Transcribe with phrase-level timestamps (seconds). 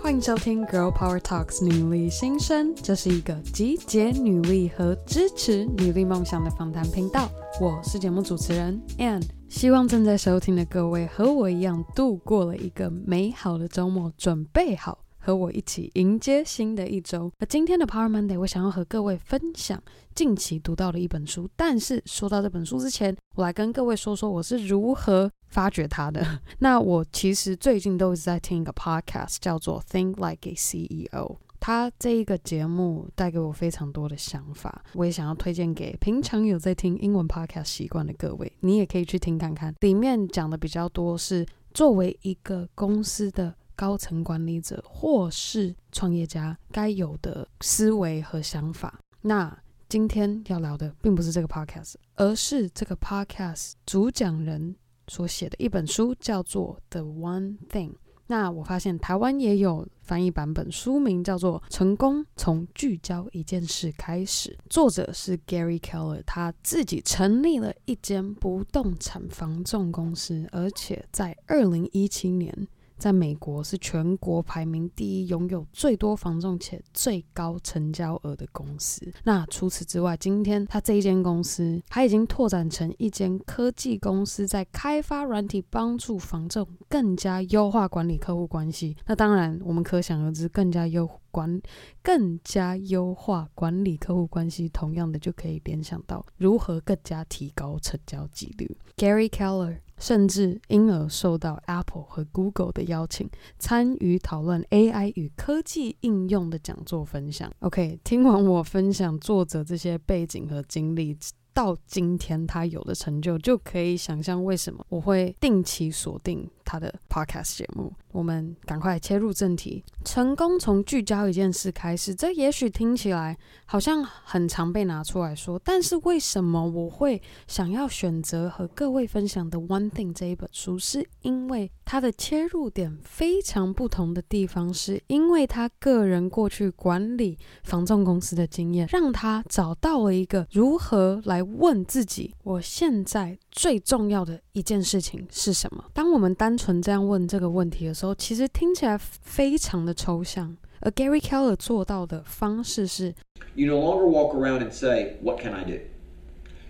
[0.00, 7.28] 欢迎收听《Girl Power Talks》女力新生，这是一个集结女力和支持女力梦想的访谈频道。
[7.60, 17.30] 我是节目主持人 Ann，希望正在收听的各位和我一样度过了一个美好的周末，准备好和我一起迎接新的一周。
[17.38, 19.80] 而今天的 Power Monday，我想要和各位分享
[20.14, 21.48] 近期读到的一本书。
[21.56, 26.40] 但是说到这本书之前，我来跟各位说说我是如何发掘它的。
[26.58, 31.36] 那我其实最近都一直在听一个 podcast，叫做 Think Like a CEO。
[31.64, 39.72] 他这一个节目带给我非常多的想法，我也想要推荐给平常有在听英文 podcast 习惯的各位，你也可以去听看看。
[39.78, 49.00] 里面讲的比较多是作为一个公司的高层管理者或是创业家该有的思维和想法。
[49.20, 49.56] 那
[49.88, 54.76] 今天要聊的并不是这个 podcast，而是这个 podcast 主讲人。
[55.08, 57.90] 所写的一本书叫做《The One Thing》，
[58.28, 72.68] 那我发现台湾也有翻译版本，书名叫做《成功从聚焦一件事开始》，作者是 Gary Keller，他自己成立了一间不动产房仲公司，而且在二零一七年。
[73.02, 79.12] 在美国是全国排名第一，拥有最多房仲且最高成交额的公司。
[79.24, 88.96] 那除此之外，今天它这一间公司，他已经拓展成一间科技公司，在开发软体，帮助房仲更加优化管理客户关系。
[89.04, 91.60] 那当然，我们可想而知，更加优管、
[92.04, 98.76] 更加优化管理客户关系，同样的就可以联想到如何更加提高成交几率。
[98.96, 99.78] Gary Keller。
[100.02, 107.48] 甚至因而受到 Apple 和 Google 的邀请，参与讨论 AI 与科技应用的讲座分享。
[107.60, 111.16] OK，听完我分享作者这些背景和经历。
[111.54, 117.92] 到今天他有的成就，就可以想象为什么我会定期锁定他的 podcast 节目。
[118.10, 122.14] 我们赶快切入正题，成功从聚焦一件事开始。
[122.14, 130.78] 这也许听起来好像很常被拿出来说，但是为什么我会想要选择和各位分享的《One Thing》这一本书？
[130.78, 141.42] 是因为他的切入点非常不同的地方，是因为他个人过去管理房仲公司的经验，让他找到了一个如何来。
[141.42, 145.84] 问自己，我现在最重要的一件事情是什么？
[145.92, 150.56] 当我们单纯这样问这个问题的时候，其实听起来非常的抽象。
[150.80, 153.14] 而 Gary Keller 做到的方式是
[153.54, 155.74] ：You no longer walk around and say, What can I do?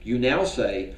[0.03, 0.94] You now say,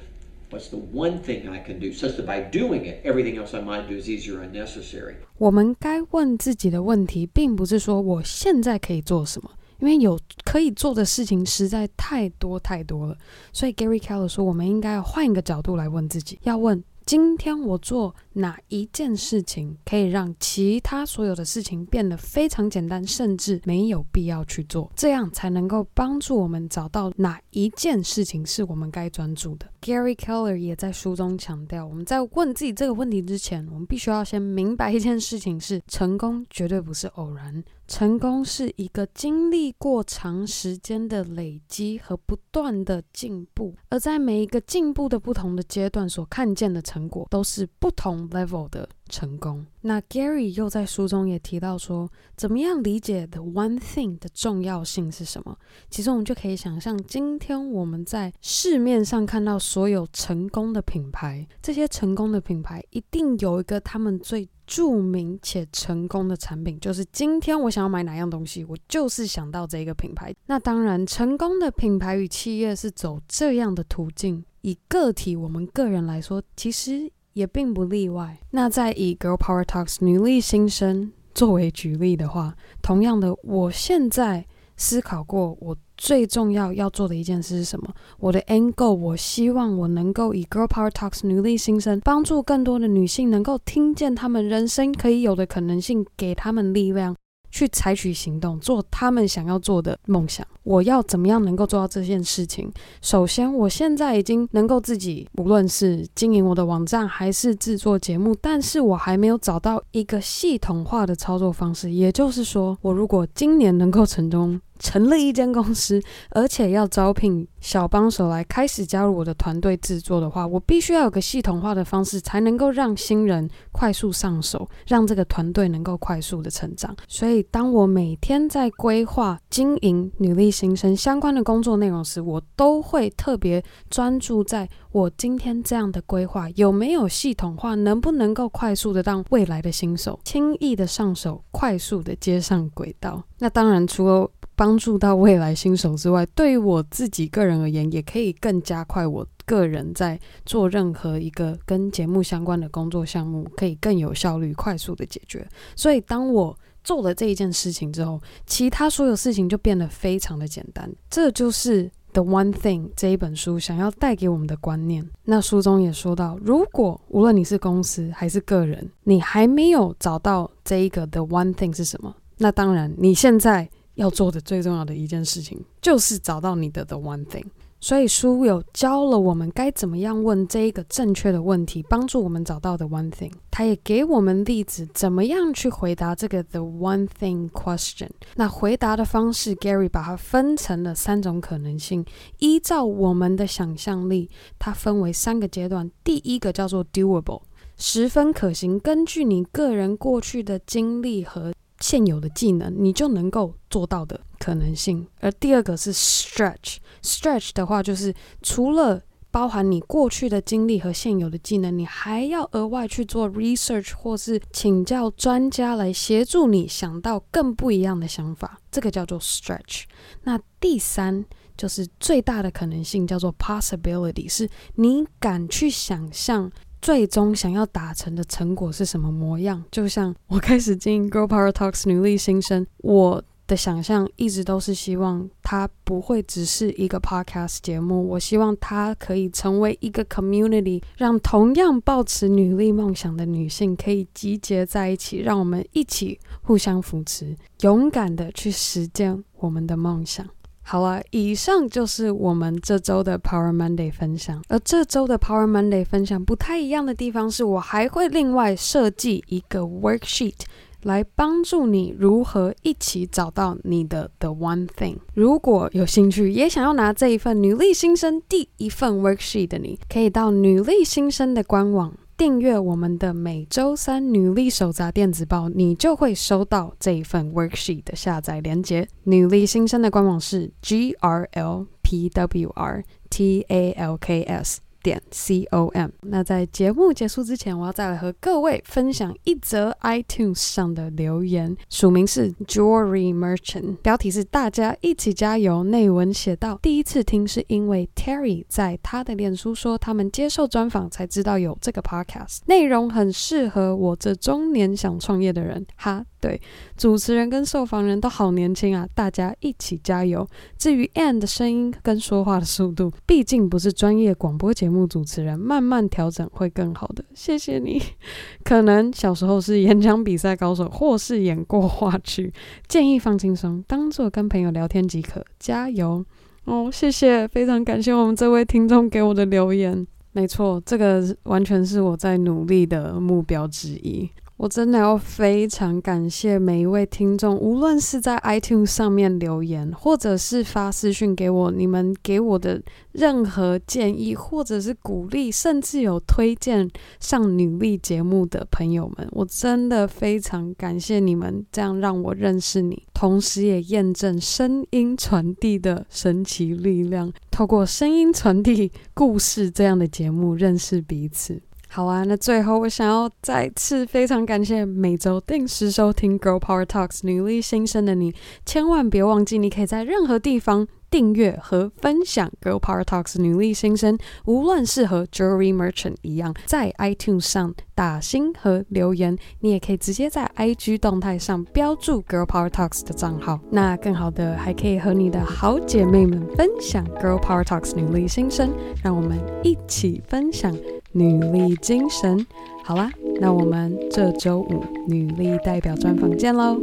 [0.49, 1.93] What's the one thing I can do?
[1.93, 5.15] Such that by doing it, everything else I might do is easier and necessary.
[5.37, 9.51] 我们该问自己的问题，并不是说我现在可以做什么。
[9.79, 13.17] 因为有可以做的事情实在太多太多了，
[13.51, 16.83] 所以 Gary Keller 说，我们应该换一个角度来问自己，要问。
[17.05, 29.67] 今天我做哪一件事情可以让其他所有的事情变得非常简单，甚至没有必要去做，这样才能够帮助我们找到哪一件事情是我们该专注的。
[29.83, 47.05] Gary Keller 也在书中强调，我们在问自己这个问题之前，我们必须要先明白一件事情是：成功绝对不是偶然，成功是一个经历过长时间的累积和不断的进步，而在每一个进步的不同的阶段所看见的成。
[47.07, 49.65] 果都是不同 level 的成功。
[49.81, 55.57] 那 Gary 又在书中也提到说，怎么样理解 the one thing 的重要性是什么？
[55.89, 70.33] 其实我们就可以想象，今天我们在市面上看到所有成功的品牌，这些成功的品牌一定有一个他们最著名且成功的产品，就是今天我想要买哪样东西，我就是想到这个品牌。
[70.47, 74.43] 那当然，成功的品牌与企业是走这样的途径。
[74.61, 78.37] 以个体，我们个人来说，其实也并不例外。
[78.51, 84.45] 那在以 Girl Power Talks 女力新生作为举例的话，同样的，我现在
[84.77, 87.93] 思考过，我最重要要做的一件事是什么？
[88.19, 97.15] 我的 Angle，我希望我能够以 Girl Power Talks 女力新生，帮助更多的女性能够听见她们人生可以有的可能性，给她们力量。
[97.55, 100.45] 去采取行动，做他们想要做的梦想。
[100.63, 102.69] 我要怎么样能够做到这件事情？
[103.01, 111.89] 首先，我现在已经能够自己，无论是经营我的网站，还是制作节目，但是我还没有找到一个系统化的操作方式。
[111.91, 116.01] 也就是说，我如果今年能够成功成立一间公司，
[116.31, 126.95] 而且要招聘小帮手来开始加入我的团队制作的话，我必须要有个系统化的方式，才能够让新人快速上手，让这个团队能够快速的成长。
[127.07, 143.23] 所以，当我每天在规划经营女力新生相关的工作内容时，我都会特别专注在我今天这样的规划有没有系统化，能不能够快速的让未来的新手轻易的上手，快速的接上轨道。
[143.39, 155.47] 那当然，除了帮助到未来新手之外，对于我自己个人而言，也可以更加快我个人在做任何一个跟节目相关的工作项目，可以更有效率、快速的解决。
[155.75, 160.91] 所以，当我做了这一件事情之后，其他所有事情就变得非常的简单。
[161.09, 165.07] 这就是《The One Thing》这一本书想要带给我们的观念。
[165.25, 173.69] 那书中也说到，如果无论你是公司还是个人，你还没有找到这一个 The One Thing 是什么，那当然你现在。
[173.95, 177.45] 要做的最重要的一件事情，就是找到你的 the one thing。
[177.81, 183.31] 所以书有教了我们该怎么样问这一个正确的问题，帮助我们找到 the one thing。
[183.51, 188.09] 他也给我们例子，怎么样去回答这个 the one thing question。
[188.37, 192.03] 那回答的方式，Gary 把它分成了三种可能性，
[192.39, 195.91] 依照我们的想象力，它分为三个阶段。
[196.03, 197.43] 第一个叫做 doable，
[197.77, 205.07] 十分可行，根据你个人过去的经历和现有的技能，你就能够做到的可能性。
[205.19, 209.01] 而第二个是 stretch，stretch 的话就是除了
[209.31, 219.83] 包含你过去的经历和现有的技能，你还要额外去做 research 或是请教专家来协助你想到更不一样的想法，这个叫做 stretch。
[220.23, 221.25] 那第三
[221.57, 226.49] 就是最大的可能性叫做 possibility，是你敢去想象。
[226.85, 229.63] 最终想要达成的成果是什么模样？
[229.71, 250.23] 就像我开始经营 Girl Power Talks 女力新生，我的想象一直都是希望它不会只是一个 podcast 节目，我希望它可以成为一个 community，让同样抱持女力梦想的女性可以集结在一起，让我们一起互相扶持，勇敢的去实践我们的梦想。
[250.67, 254.41] 好了，以上就是我们这周的 Power Monday 分享。
[254.49, 260.33] 而这周的 Power Monday 分享不太一样的地方是，我还会另外设计一个 worksheet
[260.81, 264.97] 来帮助你如何一起找到你的 The One Thing。
[265.13, 271.93] 如果有兴趣，也想要拿这一份女力新生第一份 worksheet 的你，可以到女力新生的官网。
[272.17, 278.87] 订阅我们的每周三女力手札电子报，你就会收到这一份 worksheet 的下载链接。
[279.03, 284.61] 女力新生的官网是 G R L P W R T A L K S。
[284.85, 285.89] 点 com。
[286.01, 295.63] 那在节目结束之前，我要再来和各位分享一则 iTunes 上的留言，署名是 Jewelry Merchant，标题是“大家一起加油”。
[295.65, 305.65] 内文写道：第一次听是因为 Terry 在他的脸书说他们接受专访才知道有这个 podcast，内容很适合我这中年想创业的人。
[305.75, 306.05] 哈。
[306.21, 306.41] 对，
[306.75, 310.27] 主持人跟受访人都好年轻啊，大家一起加油。
[310.57, 317.05] 至于 Ann 的声音跟说话的速度，毕竟不是专业广播节目目主持人，慢慢调整会更好的。
[317.13, 317.81] 谢谢你。
[318.43, 322.33] 可能小时候是演讲比赛高手，或是演过话剧，
[322.67, 325.25] 建议放轻松，当做跟朋友聊天即可。
[325.39, 326.03] 加油
[326.43, 329.87] 哦，谢谢，非常感谢我们这位听众给我的留言。
[330.11, 334.09] 没错，这个完全是我在努力的目标之一。
[334.37, 361.41] 我真的要非常感谢每一位听众，无论是在 iTunes 上面留言，或者是发私讯给我，你们给我的任何建议，或者是鼓励，甚至有推荐上女力节目的朋友们，我真的非常感谢你们，这样让我认识你，同时也验证声音传递的神奇力量，透过声音传递故事这样的节目认识彼此。
[361.75, 368.15] 好啊，那最后我想要再次非常感谢每周定时收听《Girl Power Talks》女力新生的你，
[368.45, 383.37] 千万别忘记，你可以在任何地方订阅和分享《Girl Power Talks》女力新生，无论是和 Jewelry Merchant 一样，在 iTunes 上打星和留言，你也可以直接在 IG 动态上标注 Girl Power Talks 的账号。
[383.51, 390.55] 那更好的，还可以和你的好姐妹们分享 Girl Power Talks 女力新生，让我们一起分享。
[390.95, 392.25] 女力精神。
[392.63, 396.57] 好啦那我们这周五女力代表专访见喽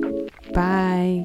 [0.52, 1.24] 拜。